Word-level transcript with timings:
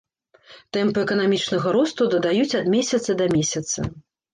Тэмпы 0.77 1.03
эканамічнага 1.07 1.75
росту 1.79 2.03
дадаюць 2.17 2.57
ад 2.65 2.77
месяца 2.79 3.09
да 3.25 3.33
месяца. 3.41 3.91